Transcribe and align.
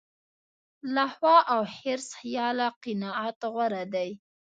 له 0.93 1.03
هوا 1.15 1.37
او 1.53 1.61
حرص 1.75 2.07
خیاله 2.19 2.67
قناعت 2.83 3.39
غوره 3.53 3.83
دی. 3.93 4.09